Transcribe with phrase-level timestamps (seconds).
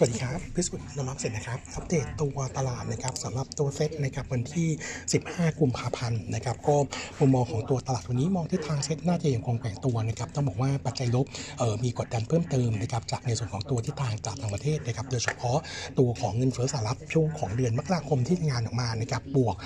[0.00, 4.68] สวัสดีครับพิสุทธิ์นมักเสร็จนะครับ อัปเดตตัวตลาดนะครับสำหรับตัวเซ็ตนะครับวันที่
[5.12, 6.76] 15 กุมภาพันธ์นะครับก็
[7.18, 11.26] มุมมองของตัวตลาดวันนี้มองที่ทางเซ็ตน่าจะยังคงแข็งตัวนะครับต้องบอกว่าปัจจัยลบ
[11.58, 15.58] เอ่อมีกดดันเพิ่มเติมนะครับจากในส่วนของตัวที่ทางจากต่างประเทศนะครับโดยเฉพาะ
[15.98, 19.56] ตัวของเงินเฟ้อสหรัฐช่วงของเดือนมกราคมที่งานออกมานะครับบวก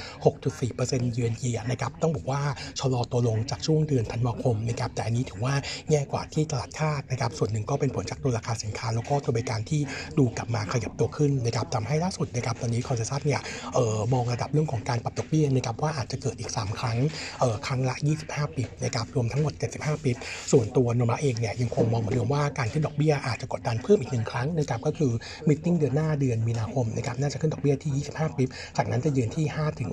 [0.50, 2.40] 6.4%เยือนเยียนะครับต้องบอกว่า
[2.80, 5.54] ชะลอตัวลงจากช่วงเดือนธันวาคมนะครับแต่อันนี้ถือว่า
[5.90, 9.82] แย่กว่าที่ตลาดคาดนะครับส่วนหนึ่งก็เป็นผลจากตัวราคาสินค้าแล้วก็ตัวบริการที่
[10.18, 13.40] ดูกลับมาขยับตัวขึ้นนะครับทำให้ล่าสุดนะครับตอนนี้ consensus เนี่ย
[13.74, 16.98] เออมองระดับเรื่องของการปรับดอกเบี้ยนะครับว่าอาจจะเกิดอีก 3 ครั้ง
[17.40, 20.16] เออครั้งละ 25 bps นะครับรวมทั้งหมด 75 bps
[20.52, 25.12] ส่วนตัวโนมูระเองเนี่ยยังคงมองเหมือนเดิมว่าการขึ้นดอกเบี้ยอาจจะกดดันเพิ่มอีกหนึ่งครั้งนะครับก็คือ
[25.48, 29.90] meeting เดือนหน้าเดือนมีนาคมนะครับน่าจะขึ้นดอกเบี้ยที่ 25 bps จากนั้นจะยืนที่5ถึง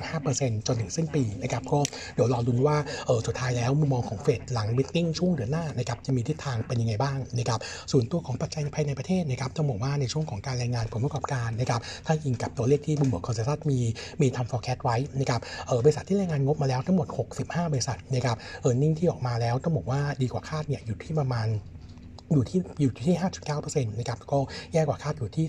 [0.00, 1.78] 5.25%จนถึงสิ้นปีนะครับก็
[2.14, 2.76] เดี๋ยวรอดูว่า
[3.06, 7.60] เออสุดท้ายแล้วมุมมองของเฟดหลังมิ팅ช่วงเดือนหน้านะครับจะมีทิศทางเป็นยังไงบ้างนะครับ
[7.92, 13.78] ส่วนตัวของปัจจัยภายในประเทศนะครับต้องบอกว่าในช่วงของการรายงานผลประกอบการนะครับถ้าอิงกับตัวเลขที่บุมบอกคอนเซซัสมี
[14.20, 17.06] มีทำ forecast ไว้นะครับเออบริษัทที่รายงานงบมาแล้วทั้งหมด
[17.40, 21.46] 65 บริษัทนะครับเออร์เน็งที่ออกมาแล้วต้องบอกว่าดีกว่าคาดเนี่ยอยู่ที่ประมาณ
[22.32, 23.14] อยู่ที่อยู่ที่
[23.56, 24.38] 5.9%นะครับก็
[24.72, 25.44] แย่กว่าคาดอยู่ที่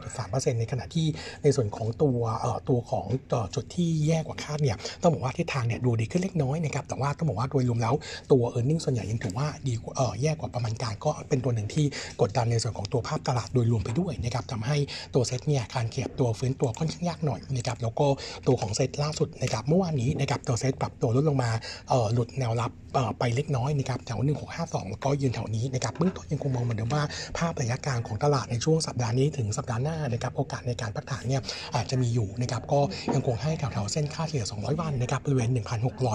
[0.00, 1.06] 35.3%ในขณะที่
[1.42, 7.94] ในส่วนของตัวเอ่อตัวของต่อจุดที่แย่กว่าคาดเนี่ยต้องบอกว่าทิศทางเนี่ยดูดีขึ้นเล็กน้อยนะครับแต่ว่าต้องบอกว่าโดยรวมแล้ว
[8.32, 11.84] ตัว e a r n i n g ส่วนใหญ่ยังถือว่าดีเอ่อแย่กว่าประมาณการก็เป็นตัวหนึ่งที่
[12.20, 14.76] กดดันในส่วนของตัวภาพตลาดโดยรวมไปด้วยนะครับทำให้
[15.14, 18.06] ตัวเซ็ตเนี่ยการเขียบตัวฟื้นตัวค่อนข้างยากหน่อยนะครับแล้วก็
[18.46, 21.50] ตัวของเซ็ตล่าสุดนะครับเมื่อวานนี้นะครับตัวเซ็ตปรับตัวลดลงมา
[21.88, 24.20] เอ่อหลุดแนวรับเอ่อไปเล็กน้อยนะครับแถว
[24.62, 27.02] 1652 ก็ยืนแถวนี้นะครับเบื้องต้นยังคงมองเหมือนเดิมว่า
[27.38, 31.42] ภาพระยะกลางของตลาดในช่วงสัปดาห์นี้ถึงสัปดาห์หน้านะครับโอกาสในการพักฐานเนี่ย
[31.76, 32.80] อาจจะมีอยู่นะครับก็
[33.14, 35.50] ยังคงให้แถวๆเส้นค่าเฉลี่ย 200 วันนะครับบริเวณ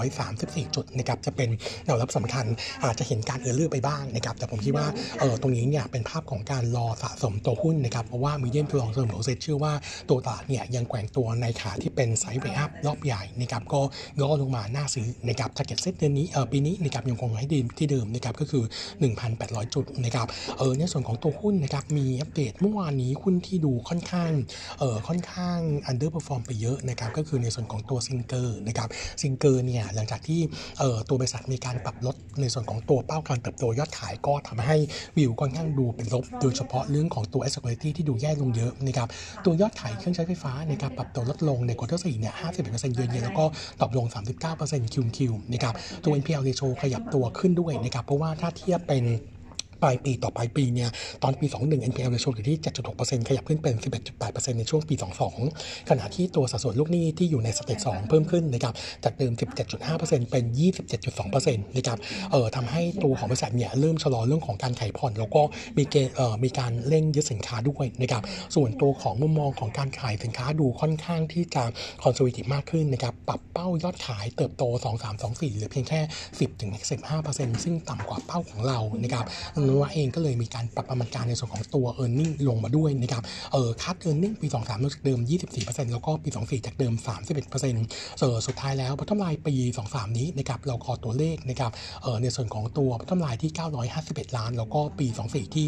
[0.04, 1.48] 1,634 จุดนะครับจะเป็น
[1.84, 2.46] แนวรับสำคัญ
[2.84, 4.86] อาจจะเห็นการเอือร์ลื่อไปบ้างนะครับแต่ผมคิดว่า
[5.20, 9.72] เออตรงนี้เนี่ยเป็นภาพของการรอสะสมตัวหุ้นนะครับเพราะว่ามีเดียมทูลองเสริมโรเซตเชื่อว่า
[10.08, 13.80] ตัวตลาดเนี่ยยังแกว่งตัวในขาที่เป็นไซด์เวย์อัพรอบใหญ่นะครับก็
[14.20, 18.64] ย่อลงมาหน้าซื้อนะครับทาร์เก็ตเซ็ตเดือนนี้เออปีนี้นะครับยังคงให้ดีที่เดิมนะครับก็คือ
[19.18, 20.26] 1,800 จุดนะครับ
[20.58, 24.32] เออในส่วนของตัวหุ้นนะครับมีอัปเดตเมื่อวานนี้หุ้นที่ดูค่อนข้าง
[24.78, 28.88] เออค่อนข้าง underperform ไปเยอะนะครับก็คือในส่วนของตัวซิงเกอร์นะครับ
[29.22, 30.40] ซิงเกอร์เนี่ยหลังจากที่
[30.78, 34.76] เออตัวบริษัทมีการปรับลดในส่วนของตัวเป้าการเติบโตยอดขายก็ทำให้
[35.16, 39.08] วิวค่อนข้างดูเป็นลบ โดยเฉพาะเรื่องของตัว asset quality ที่ดูแย่ลงเยอะนะครับ
[39.44, 43.44] ตัวยอดขายเครื่องใช้ไฟฟ้าในการปรับตัวลดลงใน quarter สี่เนี่ย51%เยือนเยียแล้วก็
[43.80, 44.06] drop ลง
[44.50, 45.74] 39% QQ นะครับ
[46.04, 49.04] ตัว NPL ratio ขยับตัวขึ้นด้วยนะครับเพราะว่าถ้าเทียบเป็น
[49.82, 50.90] ปลายปีต่อปลายปีเนี่ย
[51.22, 52.56] ตอนปี 21 NPL ratio อยู่ที่
[52.92, 53.74] 7.6%ขยับขึ้นเป็น
[54.18, 54.94] 11.8%ในช่วงปี
[55.42, 59.32] 22 ขณะที่ตัวสัดส่วนลูกหนี้ที่อยู่ใน stage 2เพิ่มขึ้นนะครับจากเดิม
[59.82, 60.44] 17.5%เป็น
[61.10, 61.98] 27.2%นะครับ
[62.30, 65.42] เอ่อทำให้ตัวของบริษัทเนี่ยเริ่มชะลอเรื่องของการขายผ่อน แล้วก็
[65.78, 68.22] มีเกเอ่อมีการเร่งยึดสินค้าด้วยนะครับ
[68.54, 71.62] ส่วนตัวของมุมมองของการขายสินค้าดูค่อนข้างที่จะ
[72.02, 74.62] คอนเซอร์วทีฟมากขึ้นนะครับปรับเป้ายอดขายเติบโต
[75.08, 76.00] 2324เหลือเพียงแค่
[76.80, 79.24] 10-15%ซึ่งต่ำกว่าเป้าของเรานะครับ
[79.72, 83.22] นัวเองก็เลยมีการปรับประมาณการในส่วนของตัว e a r n i n g ลงมาด้วยนะครับ
[83.52, 85.20] เออคาด e a r n i n g ปี 23จากเดิม
[85.56, 86.94] 24%แล้วก็ปี 24 จากเดิม
[87.36, 89.54] 31%เออสุดท้ายแล้วพัฒนายปี
[89.86, 91.70] 23 นี้นะครับเราขอตัวเลขนะครับ
[92.02, 93.50] เออในส่วนของตัวพัฒนายที่
[93.94, 95.66] 951 ล้าน แล้วก็ปี 24 ที่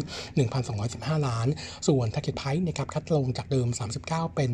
[0.83, 1.47] 1,215 ล้าน
[1.87, 3.67] ส่วน target price นะครับ cut ลงจากเดิม
[4.03, 4.51] 39 เป็น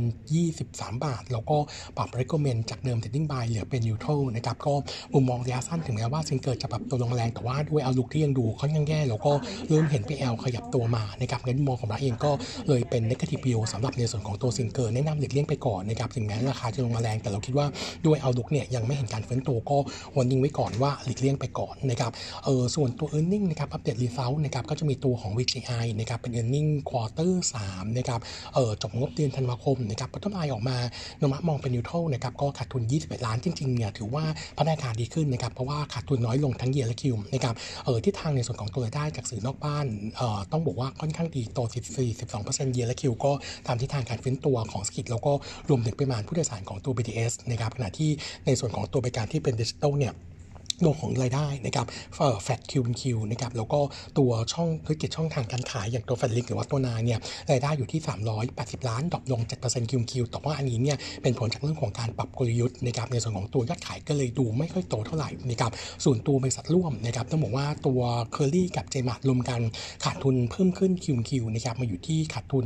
[0.52, 1.58] 23 บาท แล้วก็
[1.98, 4.74] ปรับ recommend จากเดิม trading buy เหลือเป็น neutral นะครับก็
[5.14, 9.32] มุมมองระยะสั้นถึงแม้ว่าซิงเกอร์จะปรับตัวลงแรงแต่ว่าด้วย outlook ที่ยังดูค่อนข้างแย่แล้วก็
[9.68, 12.32] เริ่มเห็น NPL ขยับตัวมานะครับงั้นมองของเราเองก็
[12.68, 17.68] เลยเป็น negative view สำหรับในส่วนของตัวซิงเกอร์แนะนำหลีกเลี่ยงไปก่อนนะครับถึงแม้ราคาจะลงมาแรง แต่เราคิดว่า
[18.06, 19.78] ด้วย outlook เนี่ยยังไม่เห็นการฟื้นตัวก็
[20.18, 22.12] วันยิงไว้ก่อนว่าหลีกเลี่ยงไปก่อนนะครับ
[22.46, 26.50] เออส่วนตัว e a r n i n g นะครับอัปเดต result นะครับก็จะมีตัวของ VGI นะครับเป็น e a r
[26.56, 27.32] n i n g quarter
[27.66, 28.20] 3นะครับ
[28.54, 30.78] เออจบงบเดือนธันวาคมนะครับพัฒนายออกมา
[31.20, 34.24] โนมะมองเป็น neutral นะครับก็ขาดทุน 21 ล้านจริงๆเนี่ยถือว่า
[34.58, 39.86] พัฒนาการดีขึ้นนะครับเพราะว่าขาดทุนน้อยลงทั้ง year และ Q นะครับเออที่ทางในส่วนของตัวรายได้จากสื่อนอกบ้าน
[40.52, 41.60] ต้องบอกว่าค่อนข้างดีโต
[42.16, 43.32] 14-12% year และ Q ก็
[43.68, 45.32] ตามทิศทางการฟื้นตัวของสกิลแล้วก็
[45.70, 48.10] รวมถึงปริมาณผู้โดยสารของตัว BTS นะครับขณะที่
[48.46, 50.14] ในส่วนของตัวบริการที่เป็นดิจิตอลเนี่ย
[50.86, 51.86] ตัวของรายได้นะครับ
[52.44, 53.80] flat QQ นะครับแล้วก็
[54.18, 57.20] ตัวช่องธุรกิจช่องทางการขายอย่างตัว Fanslink หรือว่าตัวนาเนี่ย
[57.52, 58.02] รายได้อยู่ที่
[58.46, 65.72] 380 ล้าน drop ลง 7% QQ แต่ว่าอันนี้เนี่ยเป็นผลจากเรื่องของการปรับกลยุทธ์นะครับในส่วนของตัวยอดขายก็เลยดูไม่ค่อยโตเท่าไหร่นะครับ
[66.06, 68.02] ส่วนตัวบริษัทร่วมนะครับต้องบอกว่าตัว
[68.32, 69.62] เคอรี่กับเจมาร์ทรวมกัน
[70.04, 72.66] ขาดทุนเพิ่มขึ้น QQ นะครับมาอยู่ที่ขาดทุน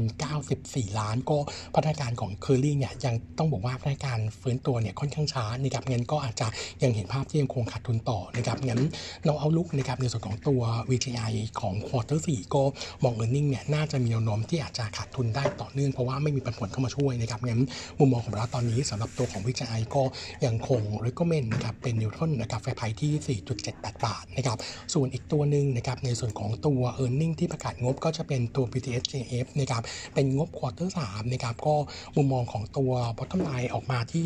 [0.50, 1.38] 94 ล้าน ก็
[1.76, 6.48] พัฒนาการของเคอรี่เนี่ยยังต้องบอกว่าพัฒนาการฟื้นตัวเนี่ยค่อนข้างช้านะครับงั้นก็อาจจะ
[6.84, 8.82] ยังเห็นภาพที่ยังคงขาดทุนต่อนะครับงั้น
[9.26, 12.64] เรา outlook นะครับในส่วนของตัว VGI ของ quarter 4ก็
[13.04, 17.62] มอง e a r n i n g เนี่ยน่าจะมีแนวโน้มที่อาจจะขาดทุนได้ต่อเนื่องเพราะว่าไม่มีปันผลเข้ามาช่วยนะครับงั้น
[18.00, 20.04] มุมมองของเราตอนนี้สำหรับตัวของ VGI ก็
[20.46, 24.58] ยังคง recommend นะครับเป็น neutral นะครับแฟไพที่ 4.78 บาทนะครับ
[24.94, 31.76] ส่วนอีกตัวหนึ่งนะครับในส่วนของตัว e a r n i n g ที่ประกาศงบก็จะเป็นตัว BTSGIF นะครับเป็นงบ quarter 3นะครับก็
[32.16, 34.26] มุมมองของตัว bottom line ออกมาที่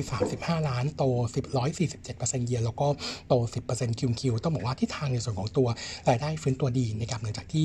[0.00, 1.02] 935 ล้านโต
[1.74, 2.86] 10.47% year แล้วก็
[3.28, 3.34] โต
[3.70, 5.68] 10% QQ ต้องบอกว่าที่ทางในส่วนของตัว
[6.08, 7.64] รายได้ฟื้นตัวดีนะครับเนื่องจากที่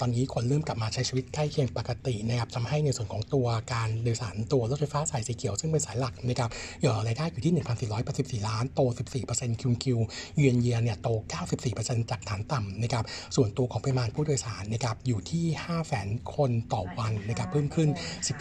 [0.00, 6.50] ตอนนี้คนเริ่มกลับมาใช้ชีวิตใกล้เคียงปกตินะครับทำให้ในส่วนของตัวการโดยสารตัวรถไฟฟ้าสายสีเขียวซึ่งเป็นสายหลักนะครับ
[6.80, 7.52] เอ่รายได้อยู่ที่
[8.40, 8.80] 1,484 ล้านโต
[9.26, 9.84] 14% QQ
[10.36, 11.08] เยือนเยียเนี่ยโต
[11.60, 13.04] 94%จากฐานต่ำนะครับ
[13.36, 17.88] ส่วนตัวของปริมาณผู้โดยสารนะครับอยู่ที่ 5 0 0 0 0คนต่อวันนะครับเพิ่มขึ้น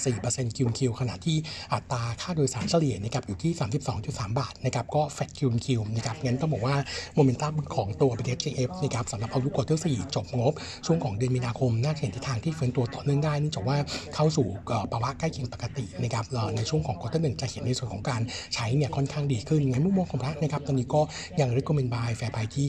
[0.03, 1.37] 14% QQ ขณะที่
[1.73, 3.51] อัตราค่าโดยสารเฉลี่ยนะครับอยู่ที่
[3.95, 6.75] 32.3 บาทนะครับก็ flat QQ นะครับงั้นต้องบอกว่า
[7.15, 10.53] โมเมนตัมของตัว BTSGIF นะครับสำหรับ outlook quarter 4จบงบ
[10.85, 13.77] ช่วงของเดือนมีนาคม น่าจะเห็นทิศทางที่ฟื้นตัวต่อเนื่องได้เนื่องจากว่า
[14.15, 14.47] เข้าสู่
[14.91, 16.25] ภาวะใกล้เคียงปกตินะครับ
[16.55, 18.21] ในช่วงของ quarter หนึ่งจะเห็นในส่วนของการ
[18.55, 21.01] ใช้เนี่ยค่อนข้างดีขึ้นงั้นมุมมองของเรานะครับตอนนี้ก็
[21.39, 22.65] ยัง recommend buy fair price ที่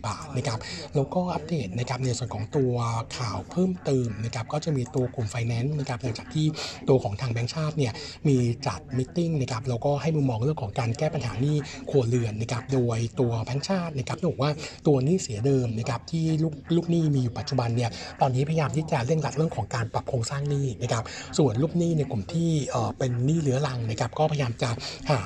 [0.00, 0.58] 5.4 บาทนะครับ
[0.94, 2.74] แล้วก็อัปเดตนะครับในส่วนของตัว
[3.16, 6.46] ข่าวเพิ่มเติมนะครับก็จะมีตัวกลุ่มไฟแนนซ์นะครับหลังจากที่
[6.88, 7.92] ตัวของทางแบงก์ชาติเนี่ย
[8.28, 8.36] มี
[8.66, 11.56] จัด meeting นะครับแล้วก็ให้มุมมองเรื่องของการแก้ปัญหาหนี้
[11.90, 14.50] ครัวเรือนนะครับโดยตัวแบงก์ชาตินะครับบอกว่า
[14.86, 17.90] ตัวหนี้เสียเดิมนะครับที่ลูกลูกหนี้มีอยู่ปัจจุบันเนี่ย
[18.20, 21.04] ตอนนี้พยายามที่จะเร่งรัดเรื่องของการปรับโครงสร้างหนี้นะครับ
[21.38, 22.50] ส่วนลูกหนี้ในกลุ่มที่
[22.98, 24.70] เป็นหนี้เรื้อรังนะครับก็พยายามจะ
[25.10, 25.18] หา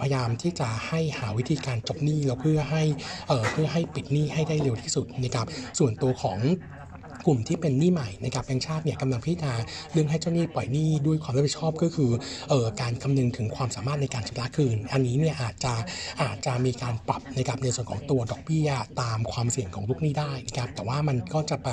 [0.00, 2.82] พยายามที่จะให้หาวิธีการจบหนี้แล้วเพื่อให้
[3.28, 5.46] เอ่อเพื่อให้ปิดหนี้ให้ได้เร็วที่สุดนะครับ
[5.78, 6.38] ส่วนตัวของ
[7.26, 9.54] กลุ่มที่เป็นหนี้ใหม่นะครับแบงก์ชาติเนี่ยกำลังพิจารณา
[9.92, 12.10] เรื่องให้เจ้าหนี้ปล่อยหนี้ด้วยความรับผิดชอบก็คือ
[12.48, 15.72] เอ่อการคำนึงถึงความสามารถในการชำระคืน อันนี้เนี่ยอาจจะ
[16.22, 21.68] อาจจะมีการปรับนะครับในส่วนของตัวดอกเบี้ยตามความเสี่ยงของลูกหนี้ได้นะครับแต่ว่ามันก็จะไป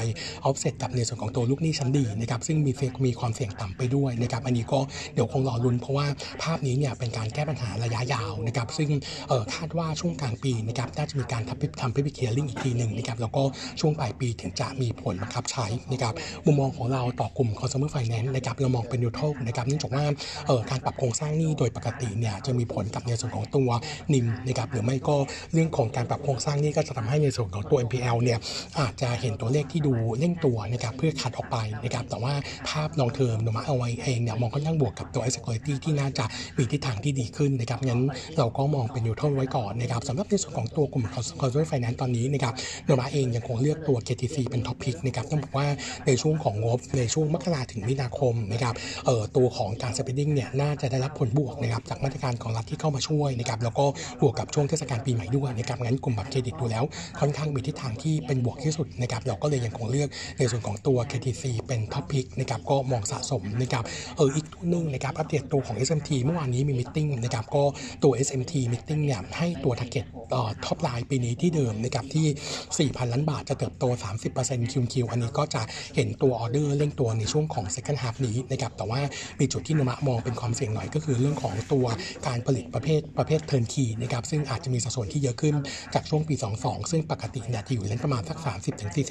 [0.47, 4.79] offset กับในส่วนของตัวลูกหนี้ชั้นดีนะครับซึ่งมีเฟกมีความเสี่ยงต่ำไปด้วยนะครับอันนี้ก็
[5.13, 6.07] เดี๋ยวคงรอลุ้นเพราะว่า
[6.43, 8.89] ภาพนี้เนี่ยเป็นการแก้ปัญหาระยะยาวนะครับซึ่ง
[9.27, 13.43] เอ่อคาดว่าช่วงกลางปีนะครับน่าจะมีการทำพิทำพิพิเคลียร์ลิงอีกทีหนึ่งนะครับแล้วก็
[13.79, 16.13] ช่วงปลายปีถึงจะมีผลบัับใช้นะครับ
[16.45, 20.03] มุมมองของเราต่อกลุ่ม consumer finance นะครับเรามองเป็น neutral นะครับเนื่องจากว่า
[20.47, 23.69] เอ่อการปรับโครงสร้างหนี้โดยปกติเนี่ยจะมีผลกับในส่วนของตัว
[24.13, 25.15] นิมนะครับหรือไม่ก็
[25.53, 28.39] เรื่องของการปรับโครงสร้างหนี้ก็จะทำให้ในส่วนของตัว NPL เนี่ย
[28.79, 32.33] อาจจะเห็นตัวเลขที่ดูเร่งตัวนะครับเพื่อคัดออกไปนะครับแต่ว่า
[32.69, 36.25] ภาพ long term โนมาเอาไว้เองเนี่ยมองค่อนข้างบวกกับตัว asset quality ที่น่าจะ
[36.57, 38.01] มีทิศทางที่ดีขึ้นนะครับงั้น
[38.37, 41.05] เราก็มองเป็น neutral ไว้ก่อนนะครับสำหรับในส่วนของตัวกลุ่ม
[41.41, 42.53] consumer finance ตอนนี้นะครับ
[42.85, 45.67] โนมาเองยังคงเลือกตัว KTC เป็น top pick นะครับต้องบอกว่า
[46.07, 48.75] ในช่วงของงบในช่วงมกราถึงมีนาคมนะครับ
[49.05, 53.85] เอ่อตัวของการ spending เนี่ยน่าจะได้รับผลบวกนะครับจากมาตรการของรัฐที่เข้ามาช่วยนะครับแล้วก็
[54.21, 56.83] บวกกับช่วงเทศกาลปีใหม่ด้วยนะครับงั้นกลุ่มบัตรเครดิตดูแล้ว
[57.19, 63.83] ค่อนข้างมีทิศทางที่เป็นบวกที่สุดนะครับเราก็เลยยังคงเลือกในส่วนของตัว KTC เป็น top pick นะครับก็มองสะสมนะครับ
[64.17, 67.63] เอออีกตัวหนึงนะครับอัปเดตตัวของ SMT เมื่อวานนี้มีมิ팅นะครับก็
[68.03, 73.85] ตัว SMT meeting เนี่ยให้ตัว target เอ่อ top line ปีนี้ที่เดิมนะครับที่ 4,000 ล้านบาทจะเติบโต
[74.29, 75.61] 30% QQ อันนี้ก็จะ
[75.95, 78.99] เห็นตัวออเดอร์เร่งตัวในช่วงของ second half นี้นะครับแต่ว่า
[79.39, 81.85] มีจุดที่นุมะมองเป็นความเสี่ยงหน่อยก็คือเรื่องของตัว
[82.27, 85.55] การผลิตประเภทประเภทเทิร์นคีนะครับซึ่งอาจจะมีสัดส่วนที่เยอะขึ้น
[85.93, 88.37] จากช่วงปี 22 ซึ่งปกติเนี่ยจะอยู่เลนประมาณสัก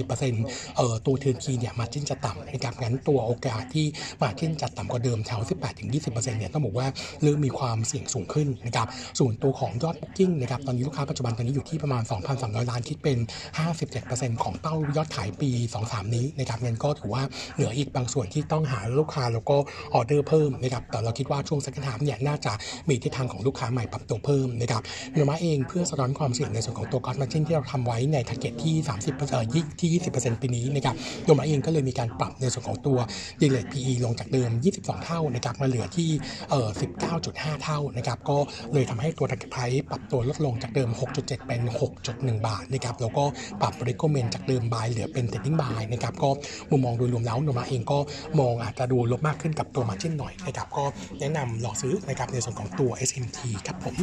[0.03, 3.87] 30-40%เอ่อตัวเทิร์นคีเนี่ยมาจิ้นจะต่ำนะครับงั้นตัวโอกาสที่
[4.23, 5.41] มาจิ้นจะต่ำกว่าเดิมแถว
[5.84, 6.87] 18-20%เนี่ยต้องบอกว่า
[7.23, 8.87] เริ่มมีความเสี่ยงสูงขึ้นนะครับ
[9.19, 12.03] ส่วนตัวของยอด booking นะครับตอนนี้ลูกค้าปัจจุบันตอนนี้อยู่ที่ประมาณ
[12.37, 13.19] 2,300 ล้านคิดเป็น
[13.81, 15.51] 57%ของเป้ายอดขายปี
[15.82, 17.23] 23นี้นะครับงั้นก็ถือว่า
[17.55, 19.57] เหลืออีกบางส่วนที่ต้องหาลูกค้าแล้วก็
[19.95, 22.53] ออเดอร์เพิ่มนะครับแต่เราคิดว่าช่วง second half เนี่ยน่าจะ
[22.89, 29.45] มีทิศทางของลูกค้าใหม่ปรับตัวเพิ่มนะครับเนมาเองเพื่อสะท้อนความเสี่ยงในส่วนของตัวกอสมาจินที่เราทำไว้ใน t a r g e t ที่ 30เอ่อ
[29.81, 32.99] ที่ 20 ปีนี้นะครับโนมาเองก็เลยมีการปรับในส่วนของตัว
[33.41, 36.11] d e l e t PE ลงจากเดิม 22 เท่านะครับมาเหลือที่
[36.51, 36.69] เอ่อ
[37.17, 38.39] 19.5 เท่านะครับก็
[38.73, 41.61] เลยทำให้ตัว target price ปรับตัวลดลงจากเดิม 6.7 เป็น
[42.05, 43.25] 6.1 บาทนะครับแล้วก็
[43.61, 46.31] ปรับ recommend จากเดิม buy เหลือเป็น trading buy นะครับก็
[46.70, 47.99] มุมมองโดยรวมแล้วโนมาเองก็
[48.41, 50.84] มองอาจจะดูลบมากขึ้นกับตัวมาจิ้นหน่อยนะครับก็
[51.20, 53.96] แนะนำหลอซื้อนะครับในส่วนของตัว SMT ครับผม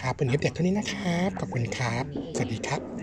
[0.00, 2.04] ครับเป็นอัปเดตเท่านี้นะครับขอบคุณครับ
[2.36, 3.00] สวัสดีครับ